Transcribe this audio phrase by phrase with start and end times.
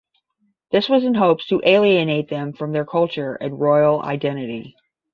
[0.71, 4.75] This was in hopes to alienate them from their culture and royal identity.